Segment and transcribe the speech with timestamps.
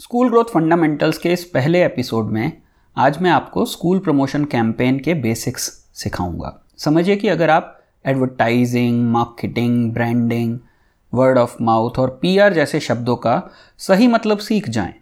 [0.00, 2.52] School growth fundamentals के इस पहले एपिसोड में
[2.96, 5.62] आज मैं आपको स्कूल प्रमोशन कैंपेन के बेसिक्स
[5.94, 10.58] सिखाऊँगा। समझिए कि अगर आप advertising, marketing, branding
[11.14, 13.42] word of mouth और पीआर जैसे शब्दों का
[13.78, 14.94] सही मतलब सीख जाएँ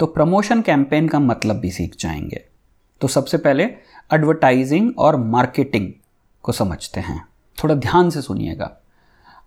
[0.00, 2.44] तो प्रमोशन कैंपेन का मतलब भी सीख जाएँगे।
[3.00, 3.64] तो सबसे पहले
[4.12, 5.92] एडवर्टाइजिंग और मार्केटिंग
[6.42, 7.28] को समझते हैं।
[7.64, 8.76] थोड़ा ध्यान से सुनिएगा।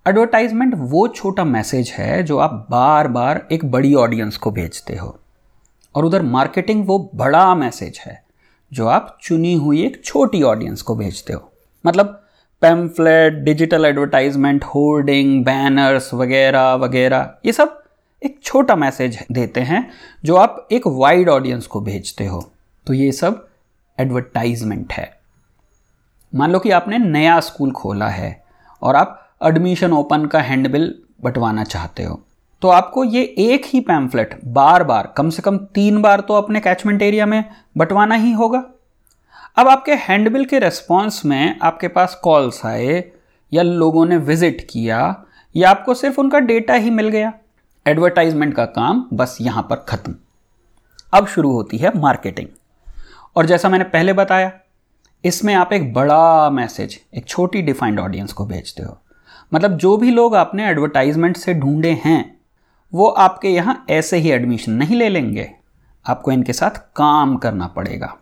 [0.05, 5.20] एडवर्टाइजमेंट वो छोटा मैसेज है जो आप बार बार एक बड़ी ऑडियंस को भेजते हो।
[5.95, 8.21] और उधर मार्केटिंग वो बड़ा मैसेज है
[8.71, 11.51] जो आप चुनी हुई एक छोटी ऑडियंस को भेजते हो।
[11.86, 12.23] मतलब
[12.61, 17.84] pamphlet digital advertisement hoarding banners वगैरह वगैरह, ये सब
[18.21, 19.89] एक छोटा मैसेज देते हैं
[20.25, 22.42] जो आप एक वाइड ऑडियंस को भेजते हो।
[22.87, 23.47] तो ये सब
[23.97, 25.11] एडवर्टाइजमेंट है।
[26.34, 28.43] मान लो कि आपने नया स्कूल खोला है
[28.81, 30.93] और आप एडमिशन ओपन का हैंडबिल
[31.24, 32.20] बंटवाना चाहते हो।
[32.61, 36.59] तो आपको ये एक ही पैम्फलेट बार बार, कम से कम तीन बार तो अपने
[36.59, 37.44] कैचमेंट एरिया में
[37.78, 38.64] बंटवाना ही होगा।
[39.58, 43.04] अब आपके हैंडबिल के रेस्पॉन्स में आपके पास कॉल्स आए
[43.52, 47.34] या लोगों ने विज़िट किया या आपको सिर्फ़ उनका डेटा ही मिल गया।
[47.86, 50.16] एडवर्टाइजमेंट का काम बस यहाँ पर खत्म।
[51.14, 52.48] अब शुरू होती है मार्केटिंग
[53.36, 54.52] और जैसा मैंने पहले बताया,
[55.24, 59.00] इसमें आप एक बड़ा मैसेज एक छोटी डिफाइंड ऑडियंस को भेजते हो।
[59.53, 62.39] मतलब जो भी लोग आपने एडवर्टाइजमेंट से ढूंढे हैं,
[62.94, 65.52] वो आपके यहाँ ऐसे ही एडमिशन नहीं ले लेंगे।
[66.05, 68.16] आपको इनके साथ काम करना पड़ेगा।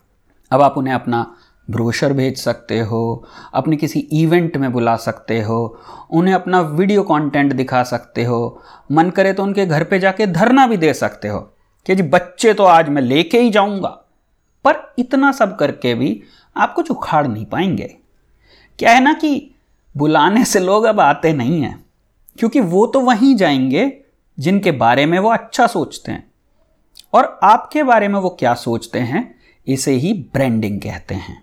[0.52, 1.36] अब आप उन्हें अपना
[1.70, 5.80] ब्रोशर भेज सकते हो, अपने किसी इवेंट में बुला सकते हो,
[6.12, 10.68] उन्हें अपना वीडियो कंटेंट दिखा सकते हो। मन करे तो उनके घर पे जाके धरना
[10.68, 11.40] भी दे सकते हो
[11.86, 13.90] कि जी बच्चे तो आज मैं लेके ही जाऊँगा।
[14.66, 16.24] पर इतना सब करके भी
[16.58, 17.96] आप कुछ उखाड़ नहीं पाएँगे।
[18.80, 19.56] क्या है ना कि
[19.98, 21.86] बुलाने से लोग अब आते नहीं हैं,
[22.40, 23.92] क्योंकि वो तो वहीं जाएँगे
[24.38, 26.32] जिनके बारे में वो अच्छा सोचते हैं।
[27.14, 29.36] और आपके बारे में वो क्या सोचते हैं,
[29.68, 31.42] इसे ही ब्रांडिंग कहते हैं।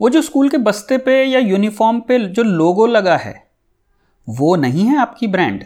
[0.00, 3.46] वो जो स्कूल के बस्ते पे या यूनिफॉर्म पे जो लोगो लगा है,
[4.28, 5.64] वो नहीं है आपकी ब्रांड।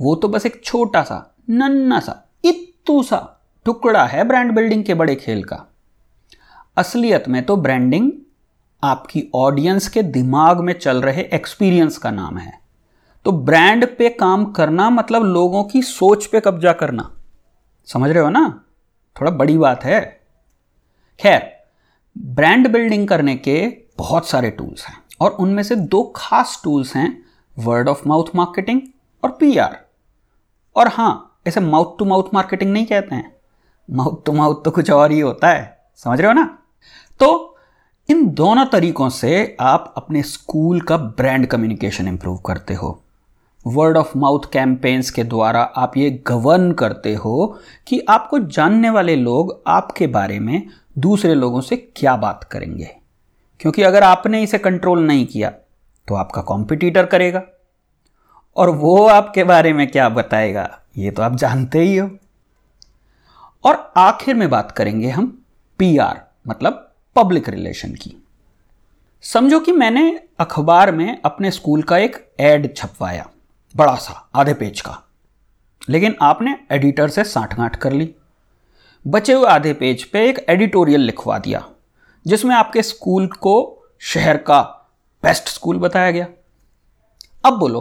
[0.00, 3.18] वो तो बस एक छोटा सा, नन्ना सा इतू सा
[3.64, 5.64] टुकड़ा है ब्रांड बिल्डिंग के बड़े खेल का।
[6.76, 8.10] असलियत में तो ब्रांडिंग
[8.82, 12.60] आपकी ऑडियंस के दिमाग में चल रहे एक्सपीरियंस का नाम है।
[13.24, 17.16] तो ब्रांड पे काम करना मतलब लोगों की सोच पे कब्जा करना।
[17.84, 18.64] समझ रहे हो ना?
[19.20, 20.20] थोड़ा बड़ी बात है।
[21.20, 21.56] खैर
[22.18, 27.24] ब्रांड बिल्डिंग करने के बहुत सारे टूल्स हैं और उनमें से दो खास टूल्स हैं
[27.58, 28.80] वर्ड ऑफ़ माउथ मार्केटिंग
[29.24, 29.86] और पीआर
[30.76, 33.36] और हाँ ऐसे माउथ टू माउथ मार्केटिंग नहीं कहते हैं।
[33.90, 36.58] माउथ टू माउथ तो कुछ और ही होता है। समझ रहे हो ना?
[37.20, 37.55] तो
[38.08, 43.02] इन दोनों तरीकों से आप अपने स्कूल का ब्रांड कम्युनिकेशन इंप्रूव करते हो।
[43.66, 49.16] वर्ड ऑफ़ माउथ कैंपेन्स के द्वारा आप ये गवर्न करते हो कि आपको जानने वाले
[49.16, 50.66] लोग आपके बारे में
[50.98, 52.96] दूसरे लोगों से क्या बात करेंगे।
[53.60, 55.50] क्योंकि अगर आपने इसे कंट्रोल नहीं किया
[56.08, 57.42] तो आपका कॉम्पिटिटर करेगा।
[58.56, 62.10] और वो आपके बारे में क्या बताएगा, ये तो आप जानते ही हो।
[63.64, 65.38] और आखिर में बात करेंगे हम
[65.78, 66.82] पीआर मतलब
[67.16, 68.16] पब्लिक रिलेशन की।
[69.24, 73.28] समझो कि मैंने अखबार में अपने स्कूल का एक एड छपवाया,
[73.74, 75.02] बड़ा सा, आधे पेज का।
[75.88, 78.14] लेकिन आपने एडिटर से साठ गांठ कर ली।
[79.04, 81.64] बचे हुए आधे पेज पे एक एडिटोरियल लिखवा दिया,
[82.26, 84.60] जिसमें आपके स्कूल को शहर का
[85.22, 86.26] बेस्ट स्कूल बताया गया।
[87.44, 87.80] अब बोलो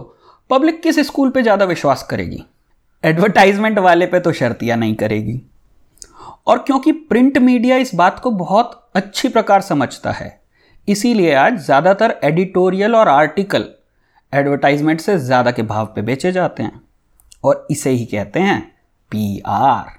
[0.50, 2.44] पब्लिक किस स्कूल पे ज़्यादा विश्वास करेगी?
[3.04, 5.42] एडवर्टाइजमेंट वाले पे तो शर्तियाँ नहीं करेगी।
[6.48, 10.40] और क्योंकि प्रिंट मीडिया इस बात को बहुत अच्छी प्रकार समझता है।
[10.88, 13.66] इसीलिए आज ज़्यादातर एडिटोरियल और आर्टिकल
[14.34, 16.82] एडवर्टाइजमेंट से ज़्यादा के भाव पे बेचे जाते हैं।
[17.44, 18.60] और इसे ही कहते हैं
[19.12, 19.90] पी आर।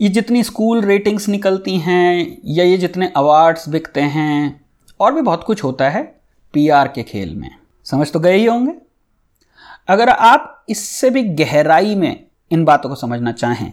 [0.00, 4.60] ये जितनी स्कूल रेटिंग्स निकलती हैं या ये जितने अवार्ड्स बिकते हैं,
[5.00, 6.02] और भी बहुत कुछ होता है
[6.54, 7.50] पी आर के खेल में।
[7.86, 8.74] समझ तो गए ही होंगे।
[9.88, 13.72] अगर आप इससे भी गहराई में इन बातों को समझना चाहें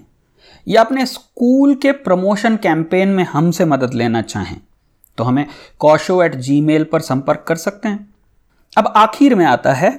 [0.67, 4.59] या अपने स्कूल के प्रमोशन कैंपेन में हमसे मदद लेना चाहें
[5.17, 5.45] तो हमें
[5.79, 8.13] कौशो एट जी मेल पर संपर्क कर सकते हैं।
[8.73, 9.89] अब आखिर में आता है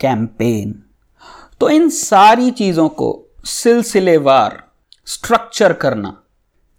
[0.00, 0.74] कैंपेन।
[1.60, 3.08] तो इन सारी चीज़ों को
[3.44, 4.62] सिलसिलेवार
[5.06, 6.16] स्ट्रक्चर करना,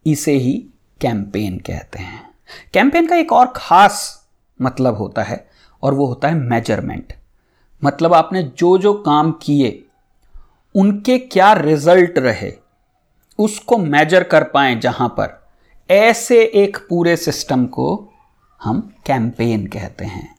[0.06, 0.54] इसे ही
[1.02, 2.22] कैंपेन कहते हैं।
[2.74, 4.28] कैंपेन का एक और खास
[4.60, 5.48] मतलब होता है,
[5.84, 7.14] और वो होता है मेज़रमेंट
[7.82, 9.84] मतलब आपने जो जो काम किए,
[10.76, 12.52] उनके क्या रिज़ल्ट रहे
[13.40, 15.48] उसको मेजर कर पाए जहाँ पर।
[15.90, 18.10] ऐसे एक पूरे सिस्टम को
[18.64, 20.36] हम कैंपेन कहते हैं।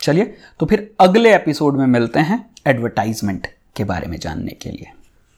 [0.00, 3.46] चलिए तो फिर अगले एपिसोड में मिलते हैं एडवर्टाइजमेंट
[3.76, 4.92] के बारे में जानने के लिए।